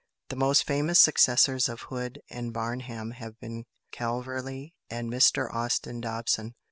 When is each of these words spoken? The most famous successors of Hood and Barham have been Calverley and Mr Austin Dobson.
The 0.29 0.35
most 0.35 0.65
famous 0.65 0.99
successors 0.99 1.69
of 1.69 1.81
Hood 1.81 2.21
and 2.27 2.51
Barham 2.51 3.11
have 3.11 3.39
been 3.39 3.65
Calverley 3.91 4.73
and 4.89 5.11
Mr 5.11 5.53
Austin 5.53 6.01
Dobson. 6.01 6.55